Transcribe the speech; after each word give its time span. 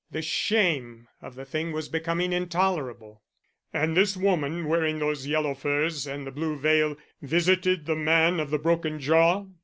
The 0.09 0.23
shame 0.23 1.07
of 1.21 1.35
the 1.35 1.45
thing 1.45 1.71
was 1.73 1.87
becoming 1.87 2.33
intolerable. 2.33 3.21
"And 3.71 3.95
this 3.95 4.17
woman 4.17 4.67
wearing 4.67 4.97
those 4.97 5.27
yellow 5.27 5.53
furs 5.53 6.07
and 6.07 6.25
the 6.25 6.31
blue 6.31 6.57
veil 6.57 6.97
visited 7.21 7.85
the 7.85 7.95
man 7.95 8.39
of 8.39 8.49
the 8.49 8.57
broken 8.57 8.99
jaw?" 8.99 9.45